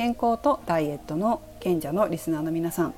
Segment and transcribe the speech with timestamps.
[0.00, 2.94] 健康とダイエットの賢者のリスナーの皆さん。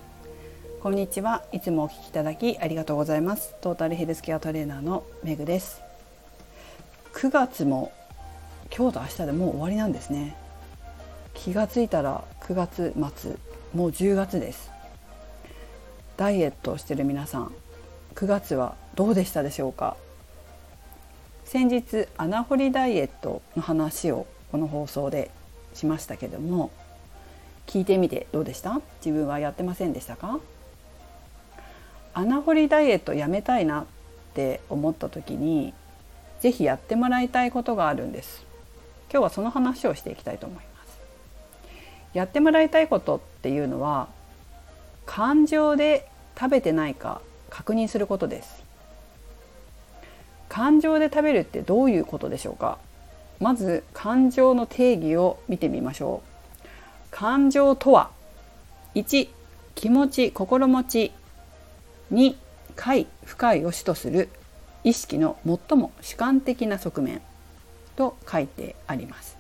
[0.81, 1.43] こんにちは。
[1.51, 3.57] いつもお聞きいただきありがとうございます。
[3.61, 5.83] トータルヘルスケアトレーナーのめぐです。
[7.15, 7.91] 9月も
[8.73, 10.37] 今日と明日でもう終わりなんですね。
[11.35, 13.33] 気がついたら9月末
[13.75, 14.71] もう10月です。
[16.17, 17.53] ダイエットをしてる皆さん
[18.15, 19.97] 9月はどうでしたでしょうか？
[21.47, 25.33] 先日穴掘りダイエットの話をこの放送で
[25.75, 26.71] しましたけども
[27.73, 28.83] 聞いてみてどうでした？
[29.03, 30.41] 自分はやってませんでしたか？
[32.13, 33.85] 穴掘りダイエットやめたいなっ
[34.35, 35.73] て思った時に
[36.41, 38.45] 是非やってもらいたいことがあるんです。
[39.11, 40.99] 今日はその話をしていきたいと思います。
[42.13, 44.09] やってもらいたいことっていうのは
[45.07, 46.07] 感情で
[46.39, 48.63] 食べてないか確認することです。
[50.51, 52.77] 感情で食べるってどういうことでしょうか？
[53.41, 56.32] まず感情の定義を見てみましょう。
[57.13, 58.11] 感情とは
[58.97, 59.29] ？1
[59.77, 61.13] 気持ち心持ち。
[62.11, 62.35] 2
[62.75, 64.29] 快不快を主とする。
[64.83, 67.23] 意識の最も主観的な側面。
[67.95, 69.37] と書いてあります。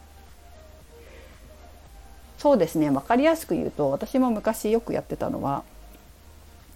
[2.38, 2.90] そうですね。
[2.90, 5.62] 分かりやすく言うと私も昔よくやってたのは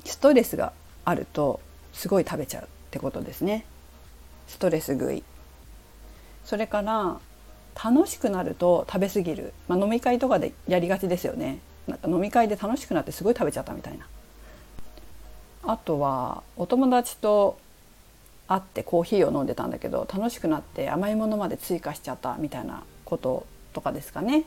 [0.04, 0.72] ストレスが
[1.04, 1.60] あると
[1.92, 3.66] すごい食べちゃうってことですね。
[4.48, 5.22] ストレス食い。
[6.44, 7.20] それから
[7.82, 11.58] 楽しくなると食べ過ぎる、まあ、飲み会とかでやりがちですよね。
[11.86, 14.06] なんか飲み会で楽しくなってすごい食べちゃったみたいな。
[15.62, 17.58] あとはお友達と
[18.48, 24.44] 会ってコーヒーを飲んでたんだけど楽しくなって甘いものまで追加しちゃったみたいなこととかですかね。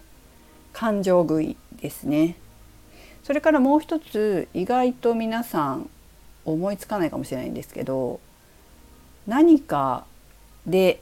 [0.74, 2.36] 感情食いですね。
[3.24, 5.90] それからもう一つ意外と皆さん
[6.46, 8.20] 思いつかないかもしれないんですけど
[9.28, 10.06] 何か
[10.66, 11.02] で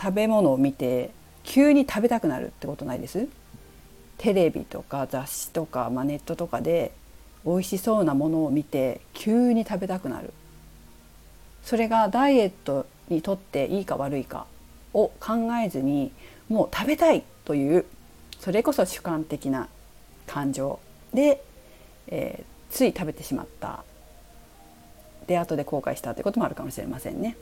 [0.00, 1.10] 食べ物を見て
[1.48, 3.26] 急に食べたくなるってことないです？
[4.18, 6.92] テレビとか雑誌とか、まあ、ネットとかで
[7.46, 10.34] 美味しそうなものを見て急に食べたくなる。
[11.62, 14.46] それがダイエットにとっていいか悪いか
[14.92, 16.12] を考えずに
[16.50, 17.86] もう食べたいという
[18.40, 19.68] それこそ主観的な
[20.26, 20.78] 感情
[21.14, 21.42] で、
[22.08, 23.84] えー、つい食べてしまった。
[25.26, 27.38] で後で後悔したということもあるかもしれませんね。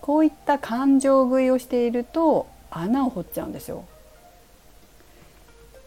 [0.00, 3.84] こういった感情食いをしていると穴を掘っちゃうんですよ。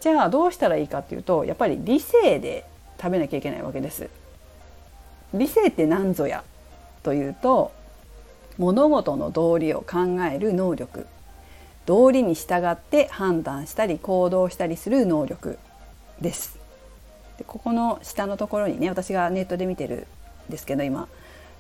[0.02, 2.66] じゃあどうしたらいいかっていうとやっぱり理性で
[2.98, 4.10] 食べなきゃいけないわけです。
[5.34, 6.44] 理性って何ぞや
[7.04, 7.72] というと
[8.58, 11.08] 物事の道理を考える能力
[11.86, 15.58] 道理に従って判断したり行動したりする能力
[16.22, 16.58] です。
[17.38, 20.08] でここの下のところにね私がネットで見てる
[20.50, 21.08] んですけど今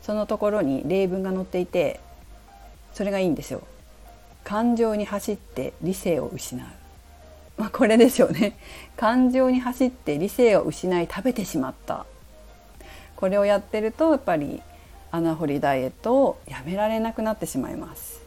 [0.02, 2.00] そのところに例文が載っていて
[2.94, 3.62] それがいいんですよ
[4.44, 6.68] 感情に走って理性を失う。
[7.58, 8.58] まあこれですよね。
[8.98, 12.06] 感情に走って理性を失い食べてしまった。
[13.16, 14.62] これをやってるとやっぱり
[15.12, 18.22] 穴掘りダイエットをやめられなくなってしまいます。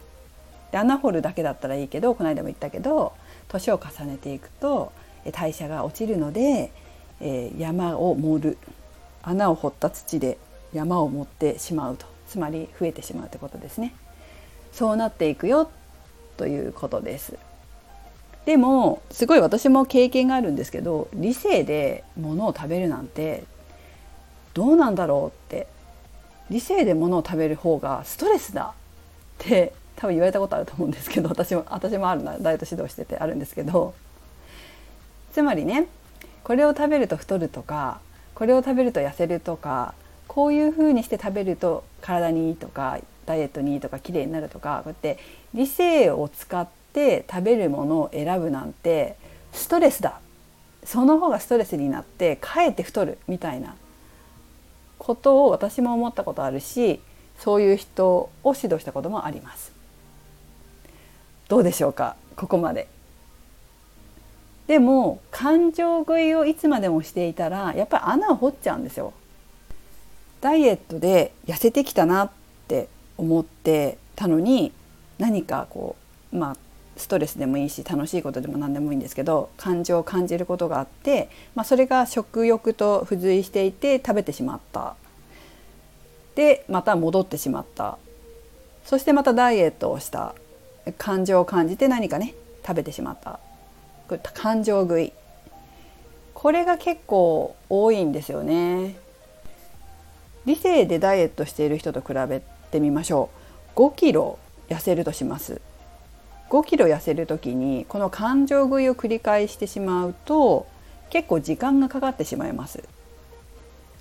[0.73, 3.13] で穴掘るだけだったらいいけどこの間も言ったけど
[3.49, 4.93] 年を重ねていくと
[5.33, 6.73] 代謝が落ちるので、
[7.21, 8.59] えー、山を盛る。
[9.23, 10.39] 穴を掘った土で
[10.73, 12.07] 山を持ってしまうと。
[12.29, 13.95] つまり増えてしまうってことですね。
[14.73, 15.71] そうなっていくよ
[16.37, 17.37] ということです。
[18.45, 23.43] でもすごい私も経験があるんですけど理性で物を食べるなんて
[24.55, 25.67] どうなんだろうって
[26.49, 28.75] 理性で物を食べる方がストレスだっ
[29.39, 33.95] て多分言われたことあると思うんですけど私も私もあるなダイエット指導しててあるんですけど
[35.33, 35.89] つまりね
[36.45, 38.01] これを食べると太るとか
[38.35, 39.95] これを食べると痩せるとか
[40.29, 45.19] こういうふうにして食べると体にいいとかダイエットにいいとか綺麗になるとかこうやって
[45.53, 49.17] 理性を使って食べるものを選ぶなんて
[49.53, 50.21] ストレスだ
[50.85, 53.75] その方がストレスになってかえって太るみたいな
[54.99, 57.01] ことを私も思ったことあるし
[57.39, 59.73] そういう人を指導したこともあります。
[61.49, 62.17] どうでしょうか？
[62.35, 62.89] ここまで。
[64.67, 69.13] でも感情食いをいつまでもしていたらやっぱり穴を掘っちゃうんですよ。
[70.41, 72.31] ダイエットで痩せてきたなっ
[72.69, 74.73] て思ってたのに
[75.19, 75.97] 何かこ
[76.33, 76.57] うまあ
[76.97, 84.97] ストレスでもいいし楽しいことでも何でもいいんですけど感情を感じることがあって、まあ、それが食欲と付随していて食べてしまった。
[86.35, 87.99] でまた戻ってしまった。
[88.85, 90.35] そしてまたダイエットをした。
[90.99, 92.35] 感情を感じて何かね
[92.65, 93.41] 食べてしまった。
[94.35, 95.13] 感情食い。
[96.35, 98.95] これが結構多いんですよね。
[100.45, 102.41] 理性でダイエットしている人と比べ
[102.77, 103.31] てみましょ
[103.75, 103.79] う。
[103.79, 104.39] 5キロ
[104.69, 105.61] 痩せるとします。
[106.51, 110.67] 5キロ痩せる時にこの感情食いを繰り返してしまうと
[111.11, 112.85] 結構時間がかかってしまいます。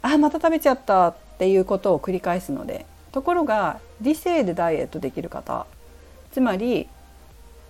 [0.01, 5.65] あまた食べちゃったっていうことを繰り返すのでところが理性でダイエットできる方
[6.31, 6.87] つまり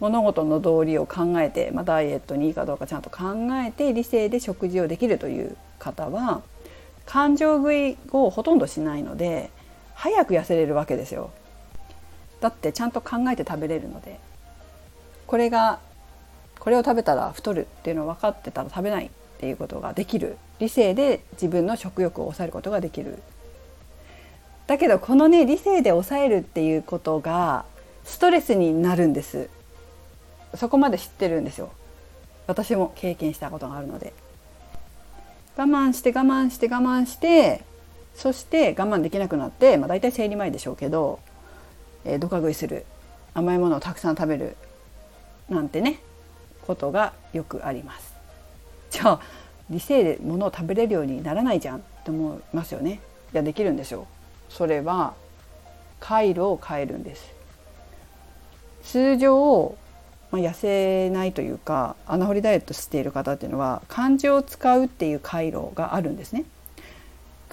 [0.02, 6.42] 物事の道理を考えて、まあ、ダイエットにいいかどうかちゃんと考えて理性で食事をできるという方は
[7.06, 9.50] 感情食いをほとんどしないので
[9.96, 11.32] 早く痩せれるわけですよ。
[12.42, 14.20] だってちゃんと考えて食べれるので。
[15.26, 15.80] これが
[16.60, 19.10] これを食べたら太るっていうのを分かってたら食べないっ
[19.40, 23.20] ていうことができる理性で自分の食欲を抑えることができる。
[24.68, 27.66] だけどこのね理性で抑えるっていうことが
[28.04, 29.50] ストレスになるんです。
[30.56, 31.72] そこまで知ってるんですよ。
[32.48, 34.14] 私も経験したことがあるので。
[35.58, 37.64] 我慢して我慢して我慢して
[38.16, 41.20] そして我慢できなくなって、まあ、大体生理前でしょうけど、
[42.06, 42.86] えー、どか食いする
[43.34, 44.56] 甘いものをたくさん食べる
[45.50, 46.00] なんてね
[46.66, 48.16] ことがよくあります。
[48.90, 49.22] じゃあ
[49.70, 53.02] 理性で物を食べれるようにならないじゃんって思いますよね。
[53.34, 54.08] いやできるんですよ。
[54.50, 55.14] それは
[56.00, 57.34] 回路を変えるんです。
[58.84, 59.76] 通常、
[60.32, 66.46] まあ、痩せないというか穴掘りダイエットしている方っていうのは感情を使うっていう回路があるんですね。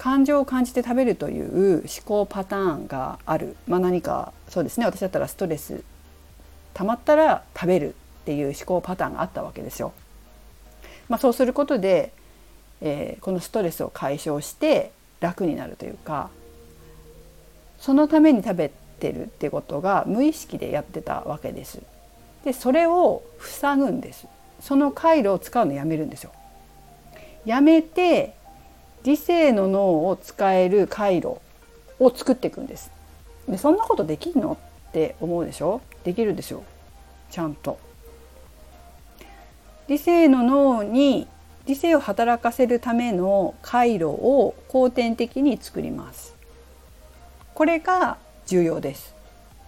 [0.03, 5.81] 感情を感じて食べるという思考パターンがある、まあ、何かそうですね私だったらストレス
[6.73, 7.93] 溜まったら食べるっ
[8.25, 9.93] ていう思考パターンがあったわけですよ。
[11.07, 12.11] まあ、そうすることで、
[12.81, 14.91] えー、このストレスを解消して
[15.21, 16.29] 楽になるというか
[17.79, 21.81] そのために食べてるってことが無意識でやってたわけです。
[22.43, 24.27] でそれを塞ぐんです。
[24.59, 26.33] その回路を使うのやめるんですよ。
[27.45, 28.35] やめて
[29.03, 31.37] 理性の脳を使える回路
[31.99, 32.91] を作っていくんです。
[33.47, 34.57] でそんなことできるの？
[34.89, 35.81] って思うでしょ？
[36.03, 36.63] できるでしょ？
[37.29, 37.79] ちゃんと。
[39.87, 41.27] 理性の脳に
[41.65, 46.35] 理性を働かせるための回路を後天的に作ります。
[47.53, 49.13] これが重要です。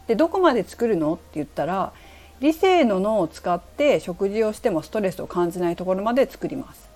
[0.08, 1.16] でどこまで作るの？
[1.16, 1.92] って言ったら
[2.40, 6.90] 理性の脳を使って食事をしてもストレスを感じないところまで作ります。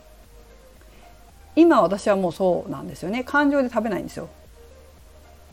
[1.60, 4.30] 今私はもうそうなんですよね感情で食べないんですよ。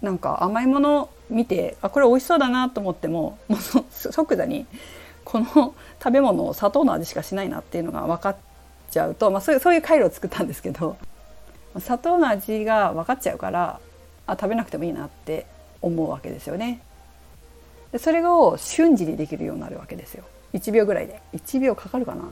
[0.03, 4.67] なんか甘いもの見てあこれ美味しそうだなと思ってももう即座に
[5.25, 8.37] この食べ物を砂糖の味しかしないなっていうのが分かっ
[8.91, 10.97] ちゃうと、まあ、そういうそういう回路を作ったんですけど
[11.79, 13.81] 砂糖の味が分かっちゃうから
[14.27, 15.47] あ食べなくてもいいなって
[15.83, 16.81] 思うわけですよね。
[17.91, 20.25] でそれを瞬時にできるようになるわけですよ。
[20.53, 22.25] 1秒ぐらいで1秒かかるかな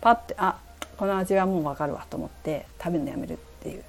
[0.00, 0.58] パッてあ
[0.96, 3.84] この味はもう分かるわと思って食べるのやめるっていう。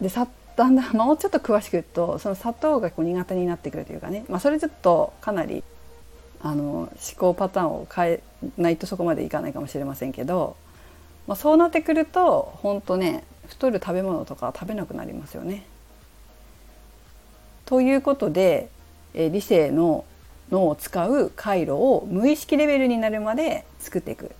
[0.00, 5.62] でさだんだんもうちょっと詳しく言うとその砂糖がこう苦手になってくるというかね、まあ、それちょっとかなり
[6.40, 8.20] あの思考パターンを変え
[8.56, 10.56] ないとそこまでいかないかもしれませんけど、
[11.26, 15.66] まあ、そうなってくると本当ね太る食べ物とか食べなくなりますよね。
[17.64, 18.68] ということで、
[19.12, 20.04] え理性の
[20.52, 24.30] 脳を使う回路を無意識レベルになるまで作っていく。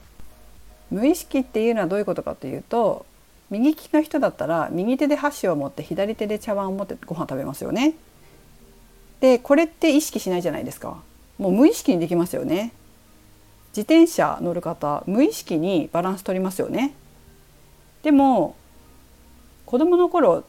[0.91, 3.07] 無意識っていうのはどういうことかというと
[3.51, 7.95] 右利きの人だったら右手で箸を持って左手で茶碗を持ってご飯食べますよね。
[9.21, 11.01] でこれって意識しないじゃないですか。
[11.39, 12.73] もう無意識にできますよね。
[13.71, 16.95] 自転車乗る方無意識にバランス取りますよね。
[18.03, 18.57] でも
[19.65, 20.45] 子供の頃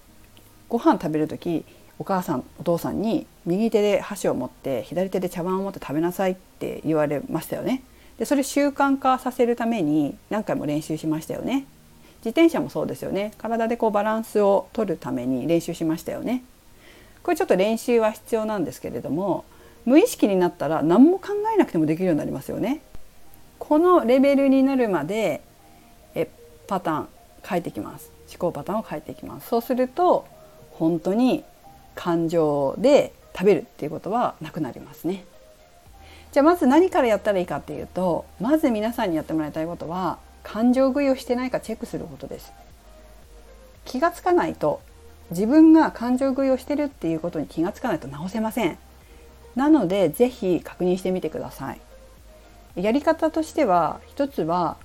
[0.69, 1.65] ご飯食べる時
[1.99, 7.83] お母さんお父さんに右手で箸を持って左手で茶碗を持って食べなさいって言われましたよね。
[8.17, 11.65] でそれ習慣化させるために何回も練習しましたよね。
[12.19, 13.31] 自転車もそうですよね。
[13.37, 16.43] 体でこうバランスを取るために練習しましたよね。
[17.23, 19.45] これちょっと練習は必要なんですけれども
[19.85, 22.81] 無意識になったら何も考えなくてもできるようになりますよね。
[23.59, 25.41] このレベルになるまで
[26.15, 26.27] え
[26.67, 27.07] パターン
[27.43, 28.11] 変えていきます。
[28.29, 29.47] 思考パターンを変えていきます。
[29.47, 30.25] そうすると
[30.71, 31.43] 本当に
[31.95, 35.23] 感情で食べるっていうことはなくなりますね。
[36.37, 42.53] じゃあまず何からやったらいいかっていうとまず皆さんにやってもらいたいことは感情食いをしてないかチェックすることです。
[43.85, 44.79] 気がつかないと
[45.31, 48.77] 自分が感情食いをしてるっていうことに気がつかないと直せません。
[49.55, 51.79] なので是非確認してみてください。
[52.75, 54.77] やり方としては一つは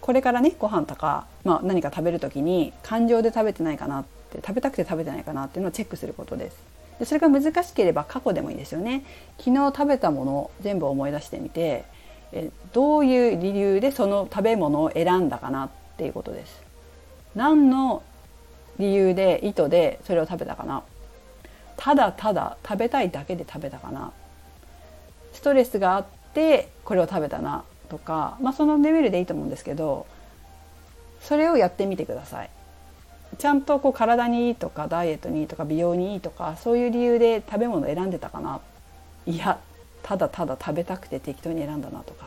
[0.00, 6.73] これからねご飯とか、まあ、何か食べる時に感情で食べてないかなって食べたくて食べてないかなっていうのをチェックすることです。
[6.98, 9.04] でそれが難しければ過去でもいいですよね
[9.38, 11.84] 昨日食べたもの全部思い出してみて
[12.32, 16.62] えどういう理由でその食べ物を選んだかなっていうことです。
[17.36, 18.02] 何の
[18.78, 20.82] 理由で意図でそれを食べたかな
[21.76, 24.12] ただただ食べたいだけで食べたかな
[25.32, 30.06] ストレスがあってこれを食べたなとか、まあ、そのレベルでいいと思うんですけど
[31.20, 32.50] それをやってみてください。
[33.36, 38.60] ちゃんとこう体にいいとかダイエットにいいとか美容にいいとかそういう理由で食べ物を選んでたかな
[39.26, 39.58] いや
[40.02, 42.26] ただただ食べたくて適当に選んだなとか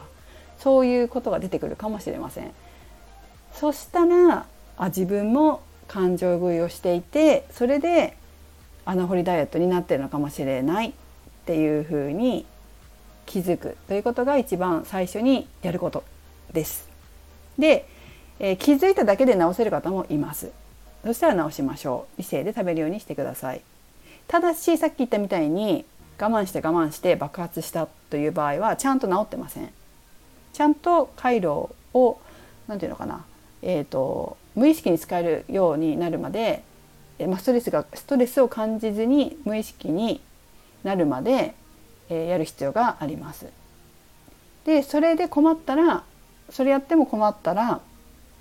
[0.57, 2.51] そういうことが出てくるかもしれません。
[3.53, 4.45] そしたら
[4.77, 8.15] あ自分も感情食いをしていてそれで
[8.85, 10.93] 穴掘りダイエットになってるのかもしれないっ
[11.45, 12.45] ていうふうに
[13.25, 16.03] 気づくということが一番最初にやること
[16.53, 16.87] です。
[17.57, 17.87] で、
[18.39, 20.51] えー、気づいただけで治せる方もいます。
[21.07, 22.17] そしたら治しましょう。
[22.17, 23.61] 理性で食べるようにしてください。
[24.27, 25.85] ただしさっき言ったみたいに
[26.19, 29.69] 我慢して我慢して爆発したという場合はちゃんと治ってません。
[30.51, 32.19] ちゃんと回路を
[32.67, 33.23] 何て言うのかな、
[33.61, 36.61] えーと、無意識に使えるようになるまで、
[37.25, 40.19] まあ、ストレスがストレスを感じずに無意識に
[40.83, 41.53] なるまで、
[42.09, 43.45] えー、やる必要があります。
[44.65, 46.03] でそれで困ったら
[46.49, 47.79] それやっても困ったら、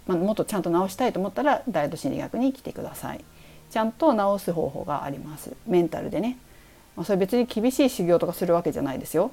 [0.07, 3.25] まあ、もっとちゃんと治したいと思ったらダイエット心理学に来てください。
[3.71, 5.57] ちゃんと治す方法があります。
[5.67, 6.39] メンタルでね。
[6.97, 9.33] まあ、それ別に厳しい修行とかするわけじゃないですよ。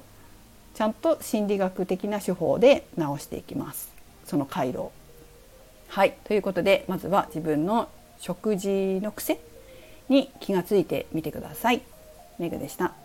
[0.74, 3.92] ちゃんと心理学的な手法で治していきます
[4.24, 4.90] その回路
[5.88, 7.88] はいということでまずは自分の
[8.18, 9.40] 食事の癖
[10.08, 11.82] に気がついてみてください。
[12.38, 13.03] メグでした。